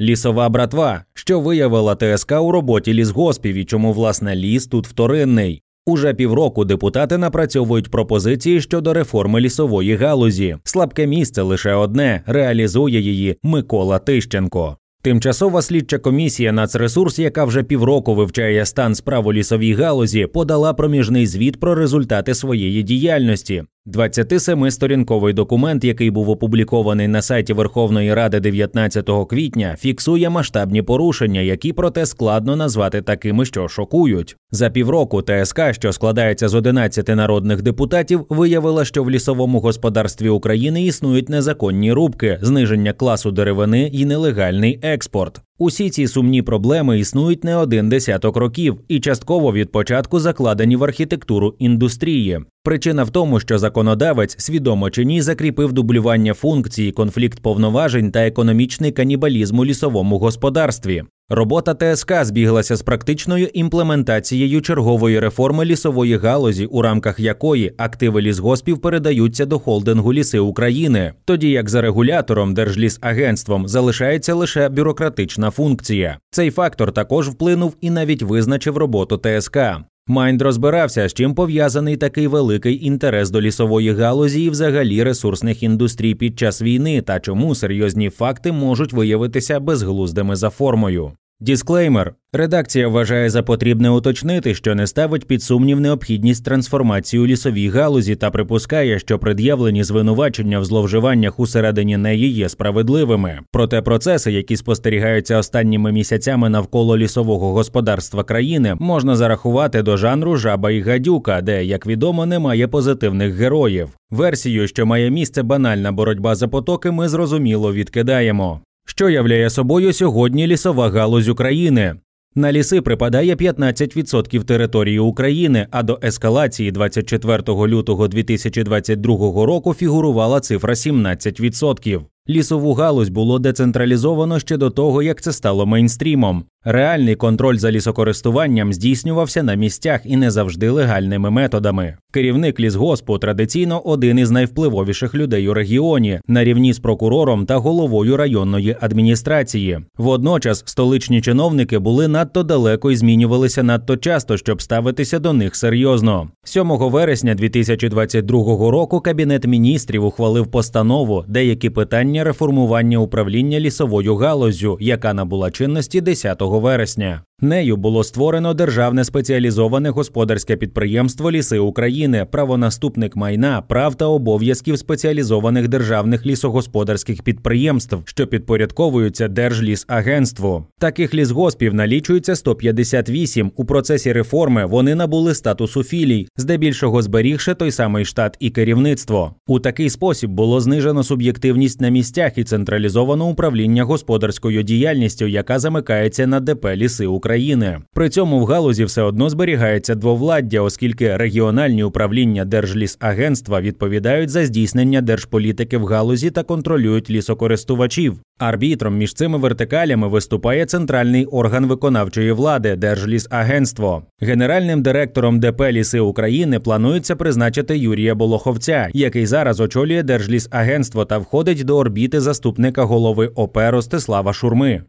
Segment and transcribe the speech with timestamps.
[0.00, 5.62] Лісова братва, що виявила ТСК у роботі лісгоспів і чому власне ліс тут вторинний.
[5.86, 10.56] Уже півроку депутати напрацьовують пропозиції щодо реформи лісової галузі.
[10.64, 14.76] Слабке місце лише одне реалізує її Микола Тищенко.
[15.02, 21.26] Тимчасова слідча комісія Нацресурс, яка вже півроку вивчає стан справ у лісовій галузі, подала проміжний
[21.26, 23.64] звіт про результати своєї діяльності.
[23.86, 31.72] 27-сторінковий документ, який був опублікований на сайті Верховної Ради 19 квітня, фіксує масштабні порушення, які
[31.72, 34.36] проте складно назвати такими, що шокують.
[34.50, 40.82] За півроку ТСК, що складається з 11 народних депутатів, виявила, що в лісовому господарстві України
[40.82, 45.40] існують незаконні рубки, зниження класу деревини і нелегальний експорт.
[45.62, 50.84] Усі ці сумні проблеми існують не один десяток років і частково від початку закладені в
[50.84, 52.40] архітектуру індустрії.
[52.62, 58.92] Причина в тому, що законодавець, свідомо чи ні, закріпив дублювання функції, конфлікт повноважень та економічний
[58.92, 61.04] канібалізм у лісовому господарстві.
[61.32, 68.78] Робота ТСК збіглася з практичною імплементацією чергової реформи лісової галузі, у рамках якої активи лісгоспів
[68.78, 76.18] передаються до холдингу Ліси України, тоді як за регулятором Держлісагентством залишається лише бюрократична функція.
[76.30, 79.58] Цей фактор також вплинув і навіть визначив роботу ТСК.
[80.06, 86.14] Майнд розбирався, з чим пов'язаний такий великий інтерес до лісової галузі і взагалі ресурсних індустрій
[86.14, 91.12] під час війни та чому серйозні факти можуть виявитися безглуздими за формою.
[91.42, 92.14] Дисклеймер.
[92.32, 98.16] Редакція вважає за потрібне уточнити, що не ставить під сумнів необхідність трансформації у лісовій галузі
[98.16, 103.38] та припускає, що пред'явлені звинувачення в зловживаннях усередині неї є справедливими.
[103.52, 110.70] Проте процеси, які спостерігаються останніми місяцями навколо лісового господарства країни, можна зарахувати до жанру жаба
[110.70, 113.88] і гадюка, де, як відомо, немає позитивних героїв.
[114.10, 118.60] Версію, що має місце банальна боротьба за потоки, ми зрозуміло відкидаємо.
[118.90, 121.94] Що являє собою сьогодні лісова галузь України?
[122.34, 130.74] На ліси припадає 15% території України, а до ескалації 24 лютого 2022 року фігурувала цифра
[130.74, 132.00] 17%.
[132.30, 136.44] Лісову галузь було децентралізовано ще до того, як це стало мейнстрімом.
[136.64, 141.96] Реальний контроль за лісокористуванням здійснювався на місцях і не завжди легальними методами.
[142.12, 148.16] Керівник лісгоспу традиційно один із найвпливовіших людей у регіоні, на рівні з прокурором та головою
[148.16, 149.78] районної адміністрації.
[149.98, 156.28] Водночас столичні чиновники були надто далеко і змінювалися надто часто, щоб ставитися до них серйозно.
[156.44, 165.14] 7 вересня 2022 року Кабінет міністрів ухвалив постанову деякі питання реформування управління лісовою галузю, яка
[165.14, 167.22] набула чинності 10 вересня.
[167.42, 175.68] Нею було створено державне спеціалізоване господарське підприємство Ліси України, правонаступник майна, прав та обов'язків спеціалізованих
[175.68, 180.64] державних лісогосподарських підприємств, що підпорядковуються Держлісагентству.
[180.78, 183.52] Таких лісгоспів налічується 158.
[183.56, 189.34] У процесі реформи вони набули статусу філій, здебільшого зберігши той самий штат і керівництво.
[189.46, 196.26] У такий спосіб було знижено суб'єктивність на місцях і централізовано управління господарською діяльністю, яка замикається
[196.26, 197.78] на ДП Ліси України.
[197.94, 205.00] При цьому в галузі все одно зберігається двовладдя, оскільки регіональні управління Держлісагентства відповідають за здійснення
[205.00, 208.20] держполітики в галузі та контролюють лісокористувачів.
[208.38, 214.02] Арбітром між цими вертикалями виступає центральний орган виконавчої влади Держлісагентство.
[214.20, 221.64] Генеральним директором ДП Ліси України планується призначити Юрія Болоховця, який зараз очолює Держлісагентство та входить
[221.64, 224.82] до орбіти заступника голови ОП Ростислава Шурми.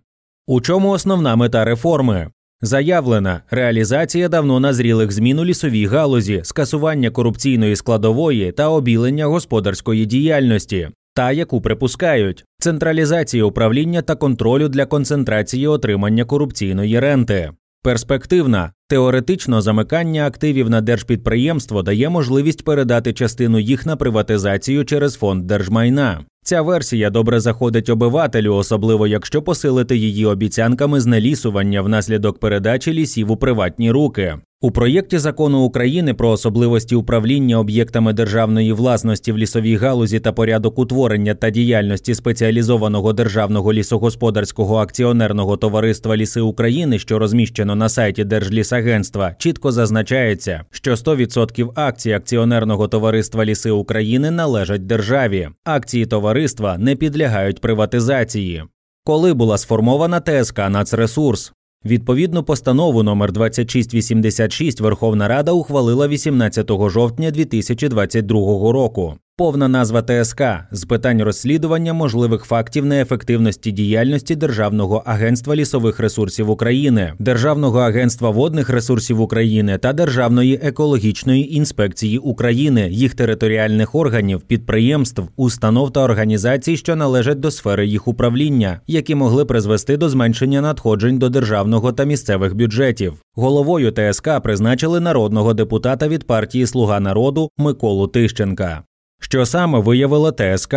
[0.48, 2.28] У чому основна мета реформи?
[2.62, 10.90] Заявлена реалізація давно назрілих змін у лісовій галузі, скасування корупційної складової та обілення господарської діяльності,
[11.14, 17.52] та яку припускають централізація управління та контролю для концентрації отримання корупційної ренти.
[17.84, 25.48] Перспективна теоретично замикання активів на держпідприємство дає можливість передати частину їх на приватизацію через фонд
[25.48, 26.26] держмайна.
[26.44, 33.38] Ця версія добре заходить обивателю, особливо якщо посилити її обіцянками знелісування внаслідок передачі лісів у
[33.38, 34.40] приватні руки.
[34.64, 40.80] У проєкті закону України про особливості управління об'єктами державної власності в лісовій галузі та порядок
[40.80, 49.36] утворення та діяльності спеціалізованого державного лісогосподарського акціонерного товариства Ліси України, що розміщено на сайті Держлісагентства,
[49.38, 55.50] чітко зазначається, що 100% акцій акціонерного товариства Ліси України належать державі.
[55.64, 58.64] Акції товариства не підлягають приватизації.
[59.04, 61.54] Коли була сформована ТСК «Нацресурс»?
[61.86, 69.18] Відповідну постанову номер 2686 Верховна Рада ухвалила 18 жовтня 2022 року.
[69.42, 70.42] Повна назва ТСК
[70.72, 78.70] з питань розслідування можливих фактів неефективності діяльності Державного агентства лісових ресурсів України, Державного агентства водних
[78.70, 86.96] ресурсів України та Державної екологічної інспекції України, їх територіальних органів, підприємств, установ та організацій, що
[86.96, 92.56] належать до сфери їх управління, які могли призвести до зменшення надходжень до державного та місцевих
[92.56, 93.14] бюджетів.
[93.36, 98.84] Головою ТСК призначили народного депутата від партії Слуга народу Миколу Тищенка.
[99.22, 100.76] Що саме виявила ТСК?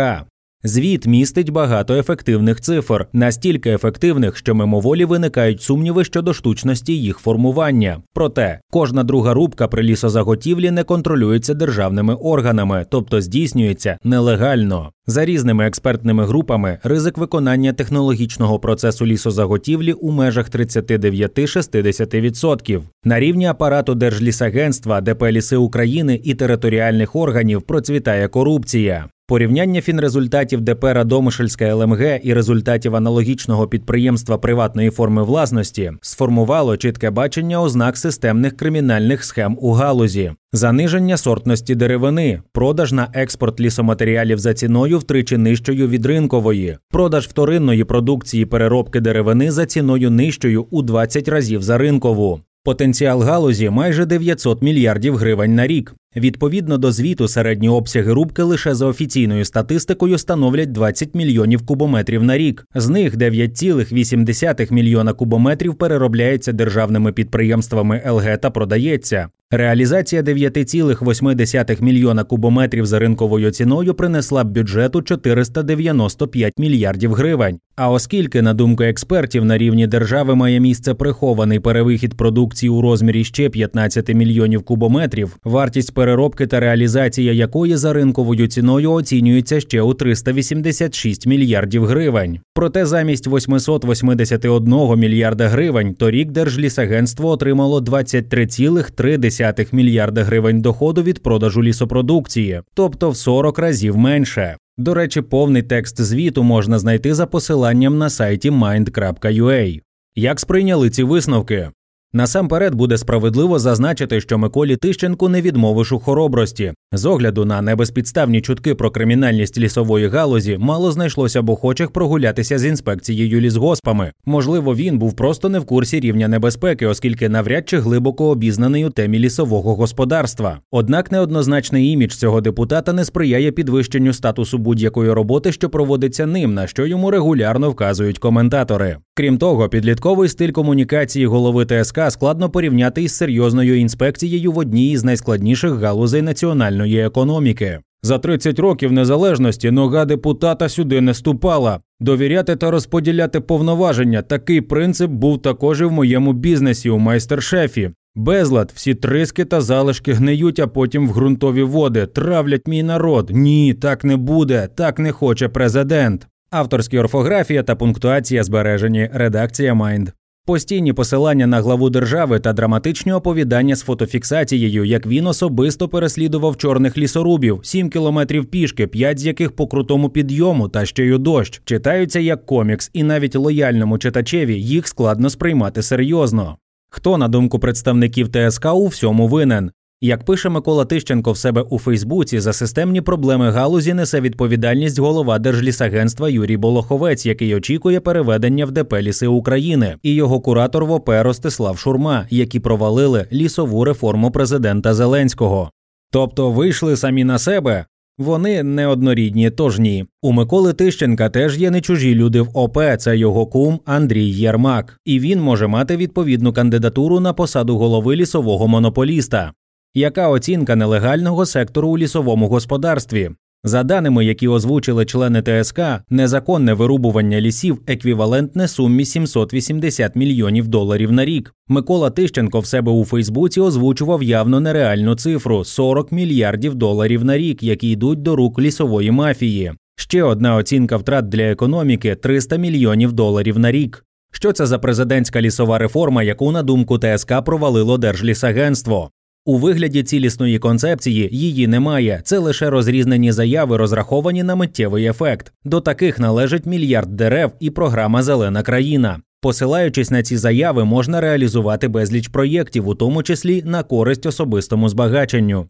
[0.67, 8.01] Звіт містить багато ефективних цифр, настільки ефективних, що мимоволі виникають сумніви щодо штучності їх формування.
[8.13, 14.91] Проте кожна друга рубка при лісозаготівлі не контролюється державними органами, тобто здійснюється нелегально.
[15.07, 22.81] За різними експертними групами ризик виконання технологічного процесу лісозаготівлі у межах 39-60%.
[23.03, 29.09] На рівні апарату Держлісагентства, ДП «Ліси України і територіальних органів процвітає корупція.
[29.27, 37.61] Порівняння фінрезультатів ДП «Радомишльська ЛМГ і результатів аналогічного підприємства приватної форми власності сформувало чітке бачення
[37.61, 44.99] ознак системних кримінальних схем у галузі, заниження сортності деревини, продаж на експорт лісоматеріалів за ціною
[44.99, 51.63] втричі нижчою від ринкової, продаж вторинної продукції переробки деревини за ціною нижчою у 20 разів
[51.63, 52.41] за ринкову.
[52.65, 55.95] Потенціал галузі майже 900 мільярдів гривень на рік.
[56.15, 62.37] Відповідно до звіту, середні обсяги рубки лише за офіційною статистикою становлять 20 мільйонів кубометрів на
[62.37, 62.65] рік.
[62.75, 69.27] З них 9,8 мільйона кубометрів переробляється державними підприємствами ЛГ та продається.
[69.51, 77.59] Реалізація 9,8 мільйона кубометрів за ринковою ціною принесла б бюджету 495 мільярдів гривень.
[77.77, 83.23] А оскільки, на думку експертів, на рівні держави має місце прихований перевихід продукції у розмірі
[83.23, 89.93] ще 15 мільйонів кубометрів, вартість переробки та реалізація якої за ринковою ціною оцінюється ще у
[89.93, 92.39] 386 мільярдів гривень.
[92.53, 102.61] Проте замість 881 мільярда гривень торік Держлісагентство отримало 23,3 мільярда гривень доходу від продажу лісопродукції,
[102.73, 104.57] тобто в 40 разів менше.
[104.77, 109.81] До речі, повний текст звіту можна знайти за посиланням на сайті mind.ua.
[110.15, 111.71] Як сприйняли ці висновки?
[112.13, 116.73] Насамперед буде справедливо зазначити, що Миколі Тищенку не відмовиш у хоробрості.
[116.91, 122.65] З огляду на небезпідставні чутки про кримінальність лісової галузі мало знайшлося б охочих прогулятися з
[122.65, 124.11] інспекцією лісгоспами.
[124.25, 128.89] Можливо, він був просто не в курсі рівня небезпеки, оскільки навряд чи глибоко обізнаний у
[128.89, 130.59] темі лісового господарства.
[130.71, 136.67] Однак неоднозначний імідж цього депутата не сприяє підвищенню статусу будь-якої роботи, що проводиться ним, на
[136.67, 138.97] що йому регулярно вказують коментатори.
[139.13, 145.03] Крім того, підлітковий стиль комунікації голови ТСК складно порівняти із серйозною інспекцією в одній із
[145.03, 147.79] найскладніших галузей національної економіки.
[148.03, 151.79] За 30 років незалежності нога депутата сюди не ступала.
[151.99, 154.21] Довіряти та розподіляти повноваження.
[154.21, 157.91] Такий принцип був також і в моєму бізнесі у майстер-шефі.
[158.15, 162.05] Безлад, всі триски та залишки гниють, а потім в ґрунтові води.
[162.05, 163.29] Травлять мій народ.
[163.33, 166.27] Ні, так не буде, так не хоче президент.
[166.49, 169.09] Авторські орфографія та пунктуація збережені.
[169.13, 170.09] Редакція Майнд.
[170.47, 176.97] Постійні посилання на главу держави та драматичні оповідання з фотофіксацією, як він особисто переслідував чорних
[176.97, 181.61] лісорубів, 7 кілометрів пішки, 5 з яких по крутому підйому та ще й у дощ,
[181.65, 186.57] читаються як комікс, і навіть лояльному читачеві їх складно сприймати серйозно.
[186.89, 189.71] Хто, на думку представників ТСК, у всьому винен?
[190.05, 195.39] Як пише Микола Тищенко в себе у Фейсбуці, за системні проблеми галузі несе відповідальність голова
[195.39, 201.09] Держлісагентства Юрій Болоховець, який очікує переведення в ДП «Ліси України, і його куратор в ОП
[201.09, 205.71] Ростислав Шурма, які провалили лісову реформу президента Зеленського.
[206.11, 207.85] Тобто вийшли самі на себе.
[208.17, 210.05] Вони неоднорідні, тож ні.
[210.21, 212.77] У Миколи Тищенка теж є не чужі люди в ОП.
[212.99, 218.67] Це його кум Андрій Єрмак, і він може мати відповідну кандидатуру на посаду голови лісового
[218.67, 219.51] монополіста.
[219.97, 223.29] Яка оцінка нелегального сектору у лісовому господарстві?
[223.63, 231.25] За даними, які озвучили члени ТСК, незаконне вирубування лісів еквівалентне сумі 780 мільйонів доларів на
[231.25, 231.53] рік.
[231.67, 237.63] Микола Тищенко в себе у Фейсбуці озвучував явно нереальну цифру 40 мільярдів доларів на рік,
[237.63, 239.73] які йдуть до рук лісової мафії.
[239.95, 244.05] Ще одна оцінка втрат для економіки 300 мільйонів доларів на рік.
[244.31, 249.09] Що це за президентська лісова реформа, яку на думку ТСК провалило Держлісагентство?
[249.47, 252.21] У вигляді цілісної концепції її немає.
[252.23, 255.53] Це лише розрізнені заяви, розраховані на миттєвий ефект.
[255.63, 259.19] До таких належить мільярд дерев і програма Зелена країна.
[259.41, 265.69] Посилаючись на ці заяви, можна реалізувати безліч проєктів, у тому числі на користь особистому збагаченню.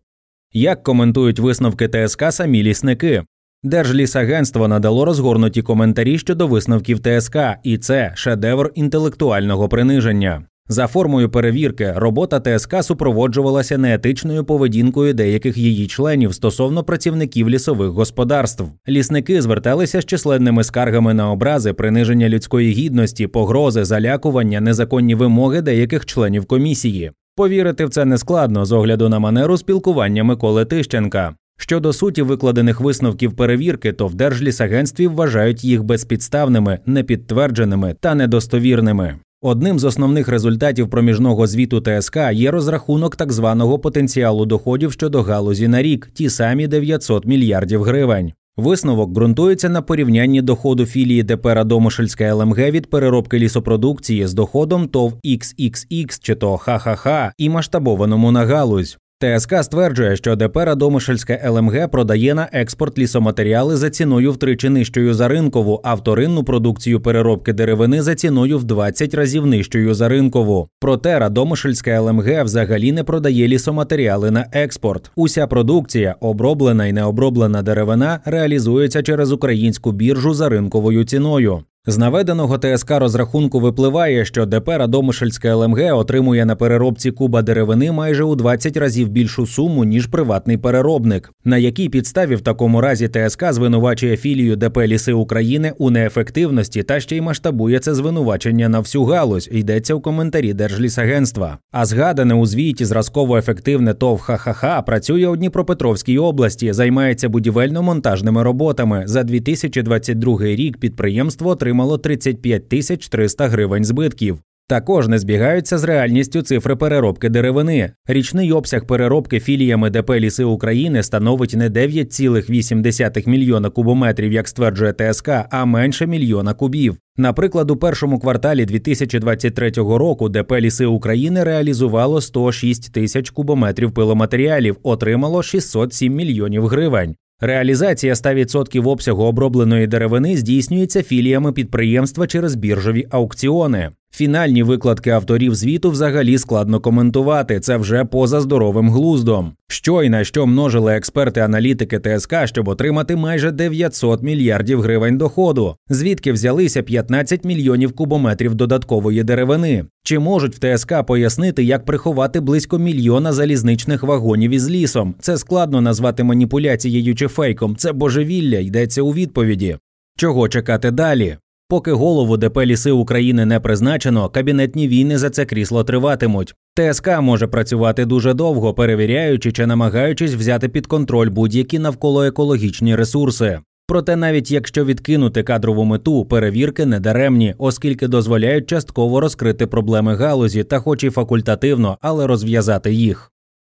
[0.53, 3.23] Як коментують висновки ТСК самі лісники?
[3.63, 10.45] Держлісагентство надало розгорнуті коментарі щодо висновків ТСК, і це шедевр інтелектуального приниження.
[10.69, 18.65] За формою перевірки, робота ТСК супроводжувалася неетичною поведінкою деяких її членів стосовно працівників лісових господарств.
[18.89, 26.05] Лісники зверталися з численними скаргами на образи, приниження людської гідності, погрози, залякування, незаконні вимоги деяких
[26.05, 27.11] членів комісії.
[27.35, 31.35] Повірити в це нескладно з огляду на манеру спілкування Миколи Тищенка.
[31.57, 39.15] Щодо суті викладених висновків перевірки, то в Держлісагентстві вважають їх безпідставними, непідтвердженими та недостовірними.
[39.47, 45.67] Одним з основних результатів проміжного звіту ТСК є розрахунок так званого потенціалу доходів щодо галузі
[45.67, 48.33] на рік, ті самі 900 мільярдів гривень.
[48.57, 55.13] Висновок ґрунтується на порівнянні доходу філії ДП Радомишельська ЛМГ від переробки лісопродукції з доходом ТОВ
[55.25, 58.97] XXX чи то ХХХ і масштабованому на галузь.
[59.19, 65.27] ТСК стверджує, що ДП Радомишльська ЛМГ продає на експорт лісоматеріали за ціною втричі нижчою за
[65.27, 70.69] ринкову, а вторинну продукцію переробки деревини за ціною в 20 разів нижчою за ринкову.
[70.79, 75.11] Проте Радомишльська ЛМГ взагалі не продає лісоматеріали на експорт.
[75.15, 81.63] Уся продукція, оброблена і необроблена деревина, реалізується через українську біржу за ринковою ціною.
[81.87, 88.23] З наведеного ТСК розрахунку випливає, що ДП Радомишльська ЛМГ отримує на переробці куба деревини майже
[88.23, 91.31] у 20 разів більшу суму ніж приватний переробник.
[91.43, 96.99] На якій підставі в такому разі ТСК звинувачує філію ДП Ліси України у неефективності та
[96.99, 99.49] ще й масштабує це звинувачення на всю галузь.
[99.51, 101.57] Йдеться у коментарі Держлісагентства.
[101.71, 109.03] А згадане у звіті зразково ефективне ТОВ ХХХ працює у Дніпропетровській області, займається будівельно-монтажними роботами.
[109.05, 114.39] За 2022 рік підприємство отримало отримало 35 тисяч 300 гривень збитків.
[114.67, 117.91] Також не збігаються з реальністю цифри переробки деревини.
[118.07, 125.29] Річний обсяг переробки філіями ДП «Ліси України становить не 9,8 мільйона кубометрів, як стверджує ТСК,
[125.49, 126.97] а менше мільйона кубів.
[127.17, 135.43] Наприклад, у першому кварталі 2023 року ДП «Ліси України реалізувало 106 тисяч кубометрів пиломатеріалів, отримало
[135.43, 137.15] 607 мільйонів гривень.
[137.39, 143.91] Реалізація 100% обсягу обробленої деревини здійснюється філіями підприємства через біржові аукціони.
[144.15, 147.59] Фінальні викладки авторів звіту взагалі складно коментувати.
[147.59, 149.53] Це вже поза здоровим глуздом.
[149.67, 156.31] Що і на що множили експерти-аналітики ТСК, щоб отримати майже 900 мільярдів гривень доходу, звідки
[156.31, 159.85] взялися 15 мільйонів кубометрів додаткової деревини.
[160.03, 165.15] Чи можуть в ТСК пояснити, як приховати близько мільйона залізничних вагонів із лісом?
[165.19, 167.75] Це складно назвати маніпуляцією чи фейком.
[167.75, 169.77] Це божевілля йдеться у відповіді.
[170.17, 171.37] Чого чекати далі?
[171.69, 176.55] Поки голову ДП «Ліси України не призначено, кабінетні війни за це крісло триватимуть.
[176.79, 183.59] ТСК може працювати дуже довго, перевіряючи чи намагаючись взяти під контроль будь-які навколо екологічні ресурси.
[183.87, 190.63] Проте, навіть якщо відкинути кадрову мету, перевірки не даремні, оскільки дозволяють частково розкрити проблеми галузі
[190.63, 193.31] та, хоч і факультативно, але розв'язати їх.